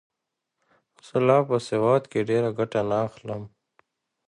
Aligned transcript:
زه 1.05 1.17
له 1.27 1.37
په 1.47 1.55
سواد 1.67 2.03
کښي 2.11 2.21
ډېره 2.29 2.49
ګټه 2.59 2.81
نه 2.89 2.97
اخلم. 3.07 3.43